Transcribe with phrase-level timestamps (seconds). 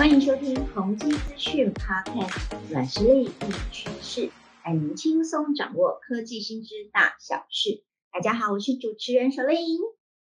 [0.00, 4.30] 欢迎收听宏基资讯 Podcast，软实力应趋势，
[4.64, 7.84] 带您轻松掌握科技新知大小事。
[8.10, 9.60] 大家好，我是主持人小玲。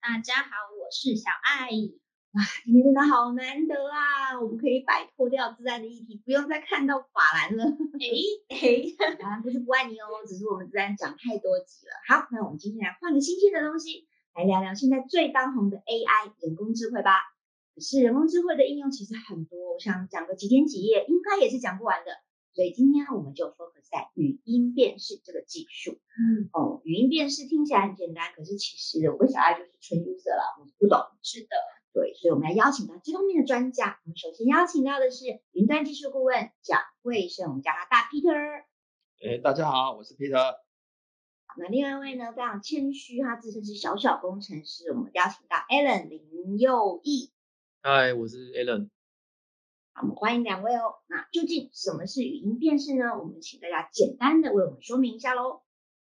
[0.02, 1.70] 大家好，我是小爱。
[2.34, 4.42] 哇，今天真的好难得啊！
[4.44, 7.64] 我们可以摆脱掉自然的议题，不用再看到法兰了。
[7.64, 8.05] 哎
[8.52, 8.84] 哎，
[9.16, 11.93] 法兰不是不爱你哦，只是我们自然讲太多集了。
[12.05, 17.14] 好，那我们今天来换个新鲜的东西，来聊聊现在最当红的 AI 人工智慧吧。
[17.80, 22.12] 可是人工智慧的应用其实很多，我想讲个几天几夜，应该也是讲不完的。
[22.52, 25.92] 所以今天我们就 focus 在语音辨识这个技术。
[25.94, 31.00] 嗯，哦，语音辨识听起来很简单，可是其实我跟小爱就是纯 user 了，我不懂。
[31.22, 31.55] 是的，
[31.94, 34.02] 对，所以我们来邀请到这方面的专家。
[34.04, 38.66] 我们首先邀请到的是云端技术顾问蒋慧生，我们叫他大 Peter。
[39.24, 40.55] 哎，大家好，我是 Peter。
[41.58, 44.91] 那另外一位呢，非常谦虚，他自称是小小工程师。
[44.91, 47.32] 我们邀请到 Alan 林佑义。
[47.82, 48.90] 嗨，我是 Alan。
[49.94, 50.96] 好，我们欢迎两位哦。
[51.08, 53.18] 那究竟什么是语音辨识呢？
[53.18, 55.62] 我们请大家简单的为我们说明一下喽。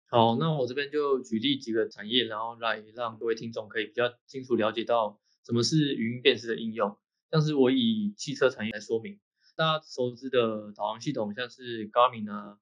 [0.06, 6.97] 好，那我这边就举例几个产业，然后来让各位听众可以比较清楚了解到什么是语音辨识的应用。
[7.30, 9.20] 像是我以汽车产业来说明，
[9.55, 12.58] 大家熟知的导航系统，像是 Garmin 啊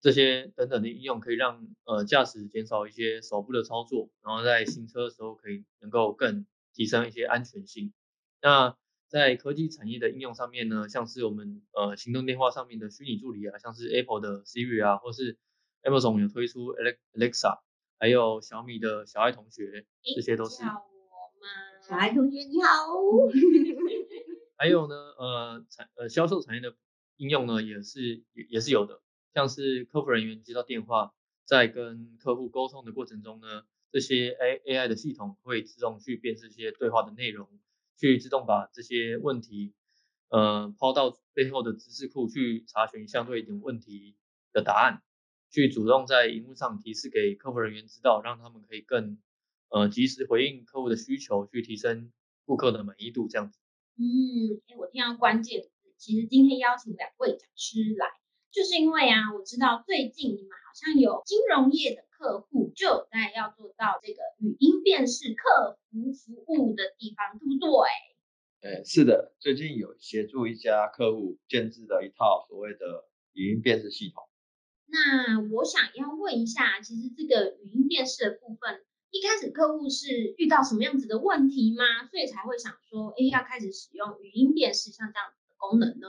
[0.00, 7.92] 这些等等的应用，可以让呃驾驶减少一些手部的操作，然后在行车的时候可以能够更提升一些安全性。
[8.42, 8.76] 那
[9.08, 15.38] 在科技产业的应用上面呢，像是我们呃行动电话上面的虚拟助理啊，像是 Apple 的 Siri 啊，或是
[15.82, 16.74] Amazon 有推出
[17.14, 17.60] Alexa，
[17.98, 20.58] 还有小米的小爱同学，这些都是。
[20.58, 20.78] 叫我吗？
[21.88, 22.68] 小爱同学你好。
[24.58, 26.74] 还有呢，呃产呃销售产业的
[27.16, 29.02] 应用呢，也是也也是有的，
[29.34, 31.12] 像是客服人员接到电话，
[31.44, 37.48] 在跟客户沟通的过程中呢，这些 A A I 的系统会自动去辨识一些对话的内容，
[38.02, 39.74] 去自动把这些问题，
[40.28, 44.16] 呃抛到背后的知识库去查询相对应问题
[44.52, 45.04] 的答案，
[45.52, 49.18] 去主动在荧幕上提示给客服人员知道，让他们可以更
[49.68, 52.10] 呃及时回应客户的需求，去提升
[52.44, 53.60] 顾客的满意度这样子。
[53.96, 58.08] 嗯，哎，我听到关键，其实今天邀请两位讲师来，
[58.50, 67.90] 就是因为啊，我知道最近你们好像有金融业的客户就有在要做到这个语音辨识客服服务的地方，对不对？
[68.62, 74.22] 呃，是的，最近有协助一家客户建制了一套所谓的语音辨识系统。
[74.86, 82.06] 那我想要问一下，其实这个语音辨识的部分，一开始客户是遇到什么样子的问题吗？
[82.08, 86.06] 所以才会想说，哎，要开始使用语音辨识像这样子的功能呢？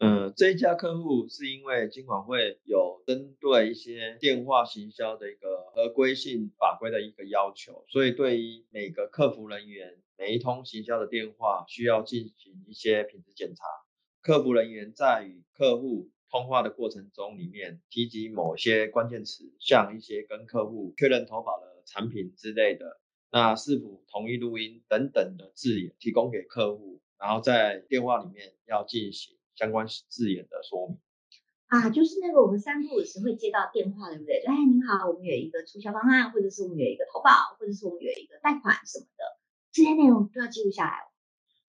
[0.00, 13.62] 呃，这一家客户是因为金管会有针对一些电话行销的一个合规性法规的一个要求，所以对于每个客服人员每一通行销的电话需要进行一些品质检查。
[14.22, 22.98] 客服人员在与客户通话的过程中，里面提及某些关键词，像一些跟客户确认投保的产品之类的，
[23.30, 30.98] 那是否同意录音等等的字眼提供给客户，然后在电话里面要进行相关字眼的说明。
[31.66, 34.42] 啊，就是那个我们三不五时会接到电话，对不对？
[34.46, 39.38] 哎，您好，我们有一个促销方案，或者是我们有一个投保，或者是我们有一个贷款什么的，
[39.70, 41.04] 这些内容都要记录下来哦。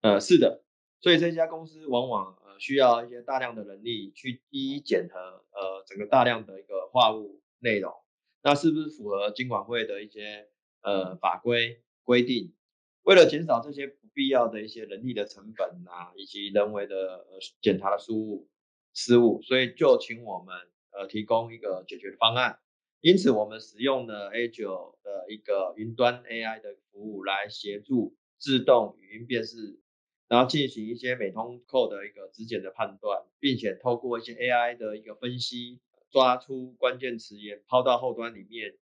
[0.02, 0.62] 呃，是的，
[1.00, 7.94] 所以这家公司往往呃需要一些大量的人力去一一检核呃整个大量的一个话务内容，
[8.42, 10.48] 那是不是符合金管会的一些
[10.82, 12.54] 呃法规规定？
[13.02, 18.48] 为了减少这些不必要的一些人力的成本啊，以及人为的呃检查的失误
[18.92, 20.54] 失误，所以就请我们
[20.92, 22.58] 呃提供一个解决方案。
[23.00, 29.80] 因此，我们使用了 A 九的一个云端 AI 的服务来协助自动语音辨识，
[30.28, 38.76] 然后进行一些美通扣的一个质检的判断，并且透过一些 AI 的一个分析，抓出关键词也抛到后端里面，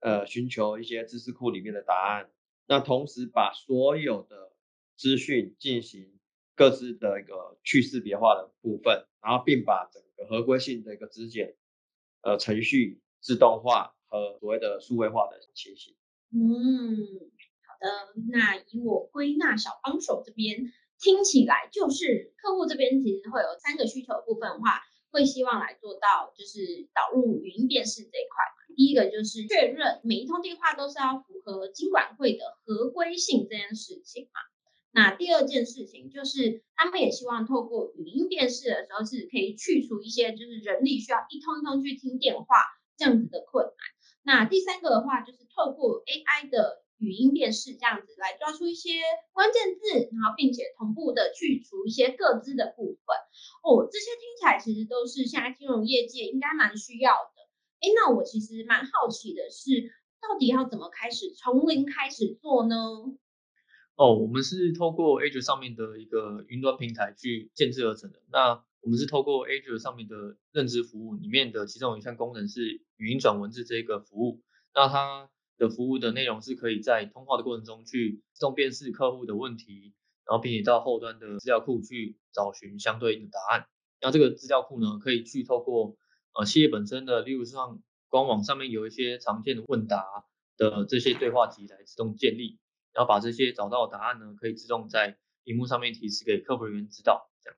[0.00, 2.30] 呃，寻求一些知识库里面的答案。
[2.68, 4.52] 那同时把所有的
[4.94, 6.20] 资讯进行
[6.54, 11.56] 各自的一个去识别化的部分，然后并把整个合规性的一个质检，
[12.20, 15.96] 呃，程序自动化和所谓的数位化的情形。
[16.30, 17.30] 嗯，
[17.66, 18.20] 好的。
[18.30, 20.70] 那以我归纳小帮手这边
[21.00, 28.44] 听起来，就是客户这边其实会有三个需求部分的话，会希望来做到就是导入语音辨识这一块。
[28.76, 34.40] 第一个就是确认每一通电话都是要符合金管会的合规性这件事情嘛。
[34.90, 42.56] 那第二件事情就是，他们也希望透过语音辨识的时候，是可以去除一些就是人力需要一通一通去听电话
[42.96, 43.74] 这样子的困难。
[44.22, 48.90] 那第三个的话，就是透过 AI 的语音辨识这样子来抓出一些
[49.32, 53.16] 关键字，然后并且同步的去除一些各自的部分。
[53.62, 57.37] 哦，这些听起来其实都是现在金融业界应该蛮需要的。
[57.80, 59.90] 哎，那我其实蛮好奇的是，
[60.20, 62.76] 到底要怎么开始从零开始做呢？
[63.96, 68.22] 哦，我们是透过 Azure 上面的一个云端平台去建制而成的。
[68.30, 74.40] 那我们是透过 Azure 上面的认知服务里面的其中有一项功能是语音转文字这个服务。
[74.72, 79.92] 那它的服务的内容是可以在通话的过程中去自动辨识客户的问题，
[80.24, 83.66] 然后并且到后端的资料库去找寻相对应的答案。
[84.00, 85.96] 那这个资料库呢，可以去透过
[86.34, 90.04] 呃企业本身的，例如像官网上面有一些常见的问答
[90.56, 92.58] 的这些对话集来自动建立。
[92.94, 97.30] 然后把这些找到的答案呢，可以自动在屏幕上面提示给客服人员知道。
[97.40, 97.50] 这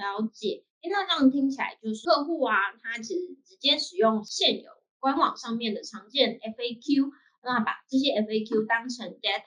[0.00, 4.70] 样了解，那这样听起来就是客户啊，他其实直接使用现有
[5.00, 7.10] 官网上面的常见 FAQ，
[7.42, 9.42] 那把这些 FAQ 当成 data，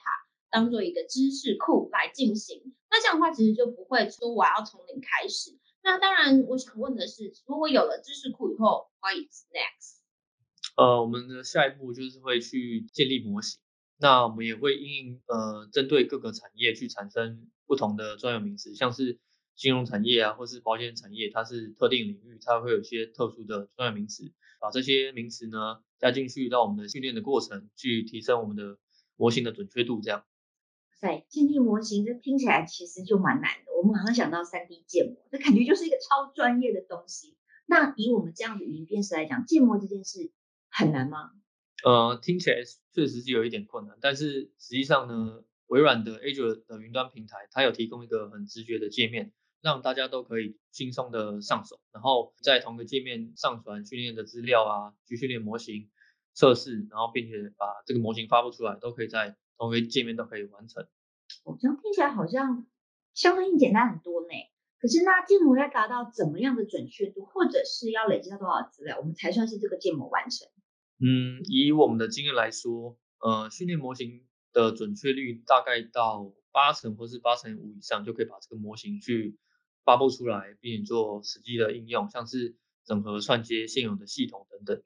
[0.50, 2.74] 当做一个知识库来进行。
[2.90, 5.52] 那这样的话，其实就不会说我要从零开始。
[5.88, 10.00] 那当然，我想问的是，如果有了知识库以后，what is next？
[10.76, 13.58] 呃，我们的下一步就是会去建立模型。
[13.96, 19.18] 那我们也会应呃针对各个产业去产生不同的专有名词，像是
[19.56, 24.30] 金融产业啊，或是保险产业，它是特定领域，它会有一些特殊的专有名词，
[24.60, 28.76] 把这些名词呢加进去到我们的训练的过程，去提升我们的
[29.16, 30.02] 模型的准确度。
[30.02, 30.26] 这样，
[31.00, 33.72] 在建立模型，这听起来其实就蛮难的。
[33.76, 37.36] 我们马上想到三 D 建模，这感觉就是一个超专业的东西。
[37.66, 40.32] 那以我们这样的语音辨识来讲，建模这件事
[40.70, 41.30] 很难吗？
[41.84, 42.56] 呃，听起来
[42.92, 55.88] 确实是有一点困难，但是实际上呢，微软的 Azure 的云端平台，它有提供一个很直觉的界面，让大家都可以轻松的上手，然后在同一个界面上传训练的资料啊，去训练模型
[56.34, 60.86] 测试，然后并且把这个模型发布出来，都可以在同一个界面都可以完成。
[61.44, 62.66] 哦，这样听起来好像
[63.12, 64.28] 相对应简单很多呢。
[64.80, 70.46] 可是那建模要达到怎么样的准确度，或者是要累积到多少资料，我们才算是这个建模完成？
[71.00, 79.36] 嗯，以我们的经验来说，呃，训练模型的准确率大概到八成或是八成五以上，就可以把这个模型去
[79.84, 84.82] 发布出来，并且做实际的应用，像是整合串接现有的系统等等。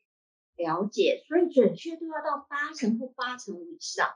[0.56, 4.08] 了解，所以准确度要到八成或八成五以上。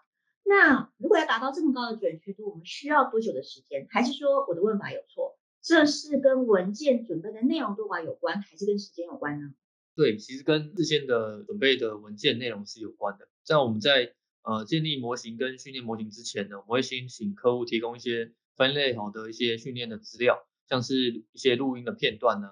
[0.48, 3.86] 那如果要达到这么高的准确度，我们需要多久的时间？
[3.90, 5.36] 还是说我的问法有错？
[5.60, 9.52] 这是跟文件准备的内容多寡有关，还是跟时间有关呢？
[9.96, 13.28] 对，其实跟事先的准备的文件内容是有关的。
[13.42, 22.50] 在我们在呃建立模型跟训练模型之前呢，我们会先请客户提供一些分类好的一些训练的资料，像是一些录音的片段呢，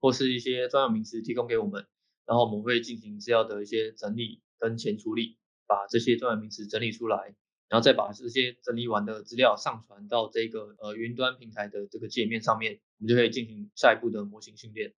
[0.00, 1.86] 或是一些专有名词提供给我们，
[2.26, 7.34] 然后我们会进行资料的一些整理跟前处理，把这些专有名词整理出来，
[7.68, 14.94] 然后再把这些整理完的资料上传到这个呃云端平台的这个界面上面，我们就可以进行下一步的模型训练。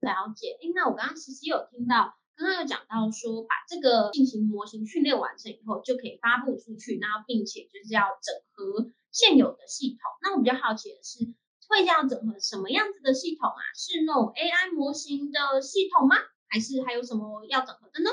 [0.00, 9.98] 了解，哎，那我刚刚其实有听到，刚刚有讲到说，把这个进行模型训练完成以后，就可以发布出去，然后并且就是要整合现有的系统。
[10.22, 11.24] 那我比较好奇的是，
[11.68, 13.62] 会要整合什么样子的系统啊？
[13.78, 16.16] 是那种 AI 模型的系统吗？
[16.48, 18.10] 还是还有什么要整合的呢？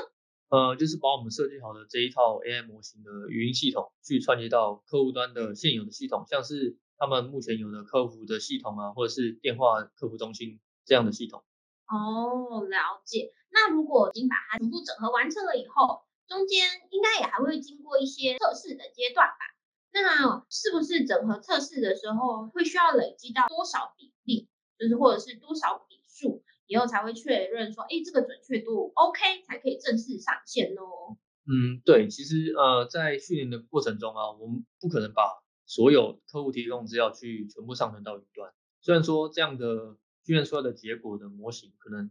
[0.50, 11.44] 呃，就是把我们设计好的这一套 AI 模型的语音系统，去串接到客户端的现有的系统，像是他们目前有的客服的系统啊，或者是电话客服中心这样的系统。
[11.86, 13.32] 哦，了解。
[13.52, 19.38] 那如果已经把它全部整合完成了以后，中间应该也还会经过一些测试的阶段吧？
[19.92, 24.48] 那是不是整合测试的时候会需要累积到多少比例，
[24.78, 31.18] 就是或者是多少笔数，以后才会确认说，哎，这个准确度 OK 才可以正式上线哦？
[31.44, 39.98] 嗯，对，其实呃，在训练的过程中啊，我们不可能把所有客户提供资料去全部上传到云端，虽然说这样的。
[40.26, 42.10] 训练出来的结果的模型可能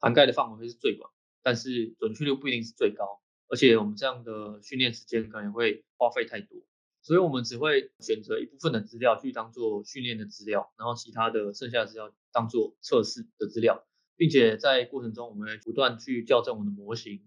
[0.00, 6.58] 涵盖的范围会是最广，但是准确率不一定是最高，而且我们这样的训练时间可能会花费太多，
[7.02, 13.84] 所以我们只会选择一部分的资料去当做训练的资料，然后其他的剩下的资料当做测试的资料，
[14.16, 17.22] 并且在过程中我们会不断去校正我们的模型。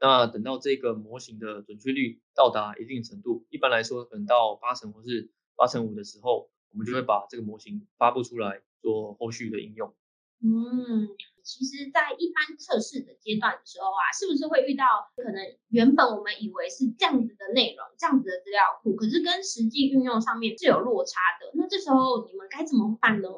[0.00, 8.62] 那等到这个模型的准确率到达一定程度，一般来说可能到八成或是八成五的时候，我们就会把这个模型发布出来。
[8.82, 9.94] 做后续的应用。
[10.40, 11.12] 嗯，
[11.44, 15.36] 其实，在一般测试的阶段的时候啊，是不是会遇到可能
[15.68, 21.52] 原本我们以为是这样子的内容、这样子的资料库，可是跟实际运用上面是有落差的？
[21.60, 23.28] 那这时候你们该怎么办呢？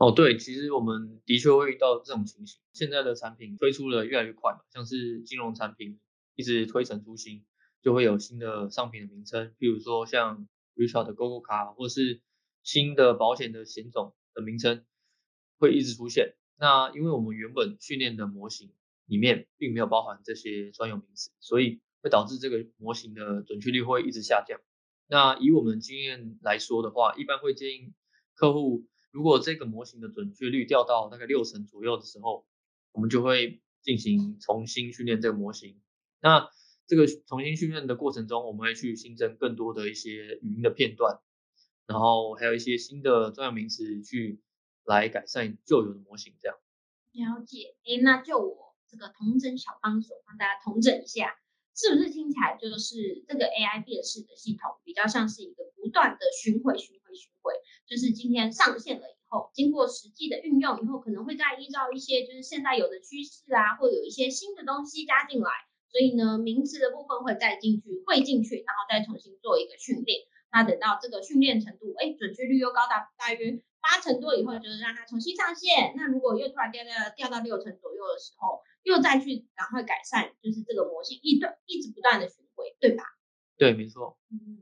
[0.00, 2.58] 哦，对，其实我们的确会遇到这种情形。
[2.72, 6.00] 现在的产品推出的越来越快嘛，像是金融产品
[6.34, 7.44] 一直推陈出新，
[7.82, 12.22] 就会有新的商品的名称，譬如说像 Richard 的 GoGo 卡，或是
[12.62, 14.86] 新的保险的险种的名称
[15.58, 16.34] 会一直出现。
[16.58, 18.72] 那因为我们原本训练的模型
[19.04, 24.58] 里面并没有包含这些专有名词，所以会导致这个模型的准确率会一直下降。
[25.08, 27.92] 那以我们经验来说的话，一般会建议
[28.34, 32.46] 客户，如果这个模型的准确率掉到大概六成左右的时候，
[32.92, 35.80] 我们就会进行重新训练这个模型。
[36.20, 36.50] 那
[36.86, 41.20] 这个重新训练的过程中，我们会去新增更多的一些语音的片段，
[41.86, 44.40] 然后还有一些新的专有名词去。
[44.86, 46.56] 来改善旧有的模型，这样
[47.12, 47.76] 了解。
[47.84, 51.36] 哎，那就我这个同整小帮手帮大家同整一下，
[51.76, 57.54] 是不是听起来就是这个 AI 辨识的系统比较像是一个不断的巡回、巡回、巡回？
[57.90, 65.50] 就是今天上线了以后，经过实际的运用以后，可能会再依照一些就是现在有的趋势啊，或有一些新的东西加进来，
[65.90, 70.20] 所以呢，名词的部分会再进去会进去，然后再重新做一个训练。
[70.52, 73.60] 那等到这个训练程度，哎，准确率又高达大约。
[73.82, 75.94] 八成多以后，就是让它重新上线。
[75.96, 83.04] 那如果又突然掉掉掉到六成左右的时候，又再去赶快改善，就是这个模型一段一直不断的循环，对吧？
[83.56, 84.18] 对，没错。
[84.30, 84.60] 嗯，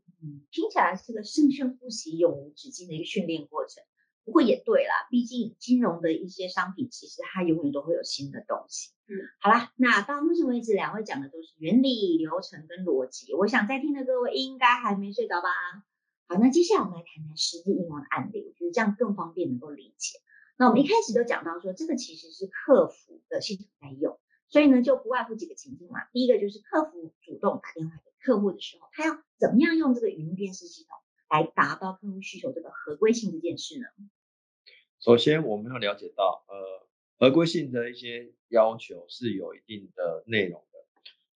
[0.51, 3.83] 听起来是个生生不息、永无止境的一个训练过程。
[4.25, 8.91] 不过也对啦，毕竟金融的一些商品，其实它永远都会有新的东西。
[9.07, 13.33] 嗯，好啦，那到目前为止，两位讲的都是原理、流程跟逻辑。
[13.33, 15.49] 我想在听的各位应该还没睡着吧？
[16.27, 20.19] 好，那接下来我们来谈谈实际应用的案例，我觉得这样更方便能够理解。
[20.59, 26.07] 那我们一开始都讲到说，这个其实是客服的系统在用，所以呢，就不外乎几个情境嘛。
[26.13, 33.87] 第一个就是客服主动打电话给客户的时候，他要怎么样用这个语音辨识系统来达到客户需求这个合规性这件事呢？
[35.01, 36.87] 首先，我们要了解到，呃，
[37.19, 40.79] 合规性的一些要求是有一定的内容的，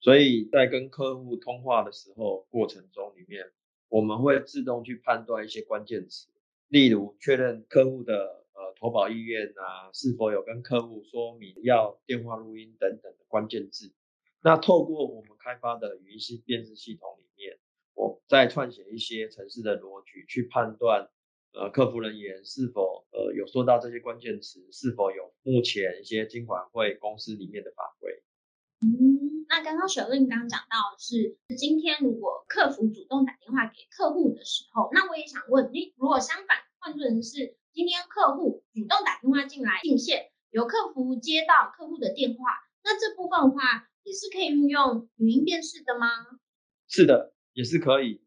[0.01, 3.51] 所以在跟客户通话的时候过程中里面。
[3.89, 6.27] 我们会自动去判断一些关键词，
[6.69, 8.42] 例如确认客户的
[8.83, 13.95] 投保意愿啊，是否有跟客户说明要电话录音等等的关键字。
[14.43, 17.61] 那透过我们开发的语音辨识系统里面，
[17.95, 21.09] 我再串写一些城市的逻辑，去判断
[21.53, 28.25] 呃客服人员是否呃有说到这些关键词，是否有目前一些金管会公司里面的法规。
[28.81, 42.39] 嗯，那刚刚小令刚讲到是今天如果客服主动打电话给客户的时候，那我也想问，诶，如果相反换作人是今天客户主动打电话进来进线，由客服接到客户的电话，
[42.85, 46.07] 那这部分的话也是可以运用语音辨识的吗？
[46.87, 48.21] 是的，也是可以。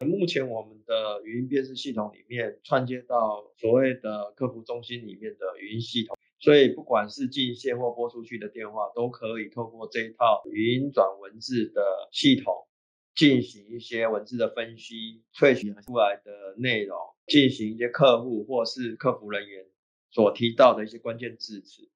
[0.00, 6.14] 目前我们的语音辨识系统里面串接到所谓的客服中心里面的语音系统。
[6.38, 12.66] 所以不管是进线或拨出去的电话，都可以透过这一套语音转文字的系统，
[13.14, 16.98] 进行一些文字的分析，萃取出来的内容，
[17.30, 19.64] 进行一些客户或是客服人员
[20.10, 21.88] 所提到的一些关键字词，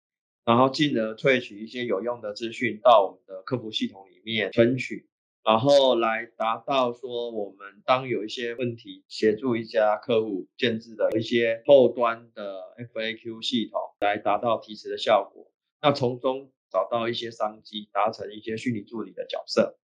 [0.45, 5.09] 然后进而萃取一些有用的资讯到我们的客服系统里面存取。
[5.43, 12.63] 然后来达到说，我们当有一些问题，协助一家客户建制的一些后端的
[12.95, 15.53] FAQ 系统，来达到提词的效果。
[15.83, 19.79] 那从中找到一些商机，达成一些虚拟助理的角色。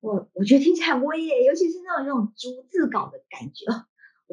[0.00, 3.66] 我我觉得听起来威耶，尤其是那种那种逐字稿的感觉，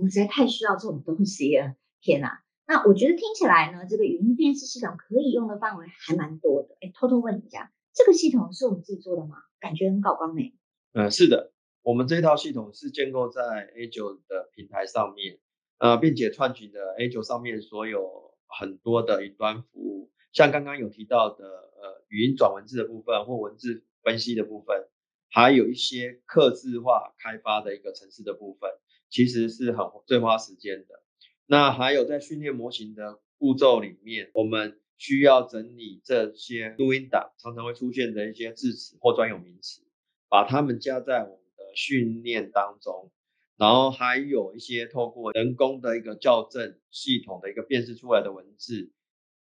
[0.01, 1.75] 我实在太需要这种东西了。
[2.01, 2.41] 天哪！
[2.65, 6.75] 那我觉得听起来呢，这个语音辨识系统可以用的范围还蛮多的。
[6.81, 9.35] 哎，偷偷问一下，这个系统是我们自己做的吗？
[9.59, 10.55] 感觉很搞光诶。
[10.93, 11.53] 嗯，是的，
[11.83, 15.37] 我们这套系统是建构在 A 九的平台上面，
[15.77, 24.87] 呃，并且串起的 A 九上面所有很多的云端服务，像刚刚有提到的，呃，语音转文字的部分或文字分析的部分，
[25.29, 28.71] 还有一些刻字化开发的一个程式的部分，
[29.11, 31.03] 其实是很最花时间的。
[31.45, 34.79] 那还有在训练模型的步骤里面，我们。
[35.01, 39.81] 需要整理这些录音档常常会出现的一些字词或专有名词，
[40.29, 43.11] 把它们加在我们的训练当中，
[43.57, 48.91] 然后还有一些透过人工的一个校正系统的一个辨识出来的文字，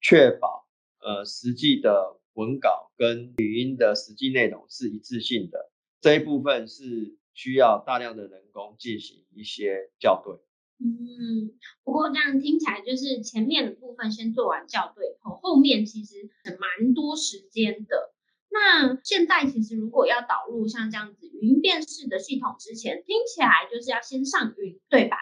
[0.00, 0.66] 确保
[0.98, 5.70] 呃实际的文稿跟语音的实际内容是一致性的。
[6.00, 10.34] 这一部分是需要大量的人工进行一些校对。
[10.80, 18.12] 嗯，不过这样听起来就是前面的部分先做完校对后，后面其实蛮多时间的。
[18.50, 25.16] 那现在其实如果要导入像这样子语音辨识的系统之前，听起来就是要先上云，对吧？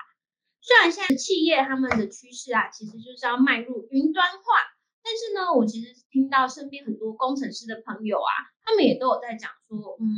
[0.61, 4.43] 虽然现在企业他们的趋势啊，其实就是要迈入云端化，
[5.03, 8.31] 但是呢，我其实听到身边很多工程师的朋友啊，
[8.65, 10.17] 他们也都有在讲说，嗯。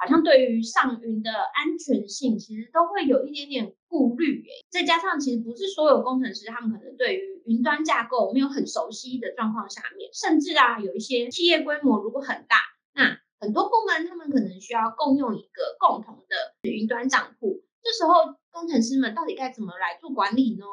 [0.00, 4.64] 好像对于上云的安全性，其实都会有一点点顾虑诶。
[4.70, 12.56] 再加上其实不是所有工程师，他们可能对于云端架构没有很熟悉的状况下面，甚至啊有一些企业规模如果很大，
[12.94, 20.64] 那很多部门他们可能需要共用一个共同的云端账户，这时候工程师们到底该怎么来做管理呢？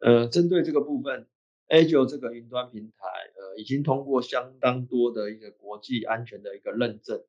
[0.00, 1.26] 呃，针对这个部分
[1.68, 7.24] ，Azure 这个云端平台，呃，已经通过相当多的一个国际安全的一个认证，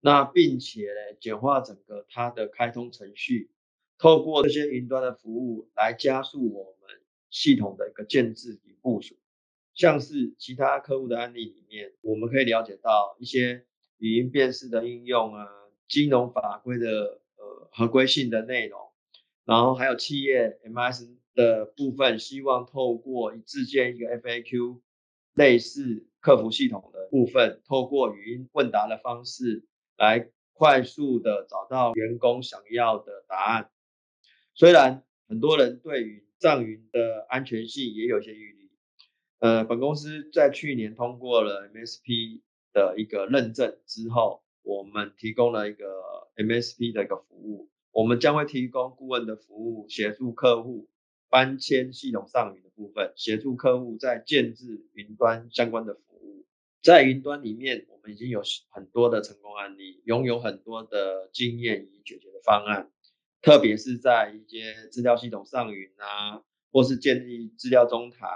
[0.00, 3.50] 那并且呢，简化整个它的开通程序，
[3.98, 7.00] 透过这些云端的服务来加速我们
[7.30, 9.16] 系统的一个建制与部署。
[9.74, 13.66] 像是其他客户的案例里面，我们可以了解到一些。
[13.98, 15.48] 语音辨识的应用啊，
[15.88, 18.78] 金融法规的呃合规性的内容，
[19.46, 24.82] 然后还有企业 MS 的部分，希望透过自建一个 FAQ
[25.32, 29.64] 类似客服系统的部分，透过语音问答的方式
[29.96, 33.70] 来快速的找到员工想要的答案。
[34.54, 38.70] 虽然很多人对于藏云的安全性也有些疑虑，
[39.38, 42.42] 呃，本公司在去年通过了 MSP。
[42.76, 45.86] 的一个认证之后，我们提供了一个
[46.36, 50.86] MSP 的一个服务，我们将会提供顾问的服务，协助客户
[51.30, 56.02] 搬迁系统上云的部分，协助客户在建制云端相关的服。
[56.86, 62.92] 在云端里面，我们已经有很多的成功案例，拥有很多的经验与解决的方案，
[63.42, 68.28] 特别是在一些资料系统上云啊，或是建立资料中台。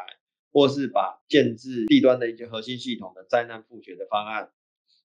[0.52, 4.50] 或是把建制地端的一些核心系统的灾难复学的方案，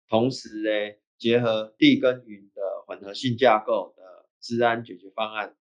[0.09, 5.55] 同时呢，结合地跟云的混合性架构的治安解决方案。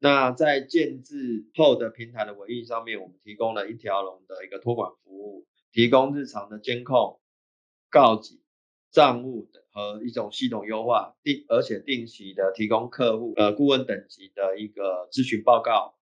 [0.00, 7.20] 那在建制后的平台的维运上面，我们提供了一条龙的一个托管服务，提供日常的监控、
[7.90, 8.40] 告警、
[8.90, 15.96] 账务的和一种系统优化，定而且定期的提供客户呃顾问等级的一个咨询报告。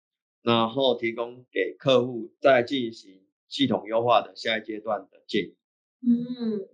[0.43, 5.57] 然后提供给客户再进行系统优化的下一阶段的建议。
[5.99, 6.69] 嗯，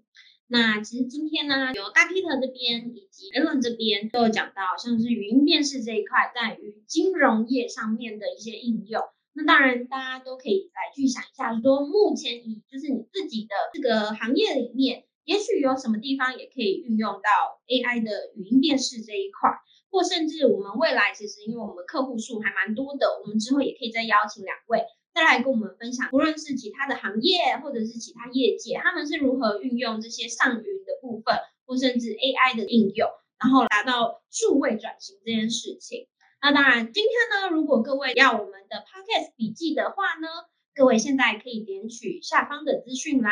[0.45, 9.01] 那其实今天呢，有大 Peter 这边以及 Allen 这边都有讲到，像是语音辨识这一块在于金融业上面的一些应用。
[9.35, 19.49] 那当然，大家都可以来去想一下，说目前以就是你自己的这个行业里面，也许有什么地方也可以运用到 AI 的语音辨识这一块。
[19.89, 24.81] 或甚至我们未来其实，因为我们客户数还蛮多的，我们之后也可以再邀请两位
[25.13, 33.07] 再来跟我们分享，无论是其他的行业或者是其他业界，他们是如何运用这些上云的部分，或甚至 AI 的应用，
[33.39, 36.07] 然后达到数位转型这件事情。
[36.43, 40.27] 那当然，今天呢，如果各位要我们的 Podcast 笔记的话呢，
[40.75, 43.32] 各位现在可以点取下方的资讯栏，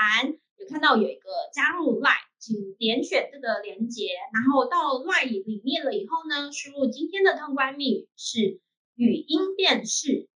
[0.56, 2.32] 有看到有一个加入 Line。
[2.40, 8.62] 请点选这个连接，然后到 Line 里面了以后呢，输入今天的通关密语是
[8.96, 10.30] 语音辨识，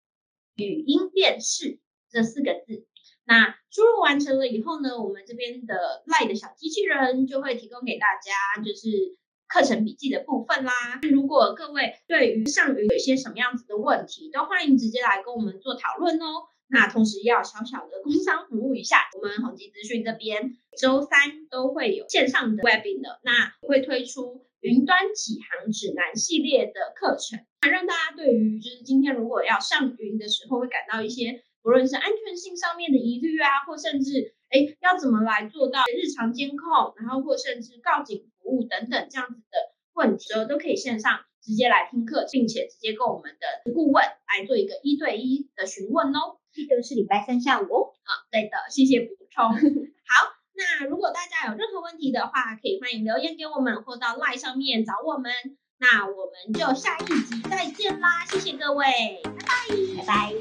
[0.58, 1.80] 语音辨识
[2.12, 2.86] 这四个字。
[3.24, 9.16] 那输入完成了以后呢，我们这边的 Line 的小机器人就会提供给大家就是
[9.48, 10.72] 课程笔记的部分啦。
[11.12, 16.26] 如果各位对于上云有一些什么样子的问题，都欢迎直接来跟我们做讨论哦。
[16.68, 39.58] 那同时要小小的工商服务一下，我们宏基资讯这边周三都会有线上的 webinar，那会推出云端起航指南系列的课程，那让大家对于就是今天如果要上云的时候，会感到一些不论是安全性上面的疑虑啊，或甚至哎要怎么来做到日常监控，然后或甚至告警服务等等这样子的
[39.94, 46.38] 问题，都可以线上直接来听课，并且直接跟我们的顾问来做一个一对一的询问哦。
[46.54, 47.94] 记得是礼拜三下午哦。
[48.06, 49.50] 好，对的，谢谢补充。
[50.06, 55.34] 好，那如果大家有任何问题的话，可以欢迎留言给我们，或到 LINE 上面找我们。
[55.78, 58.86] 那我们就下一集再见啦，谢谢各位，
[59.24, 60.34] 拜拜，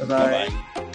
[0.00, 0.87] 拜拜，拜拜。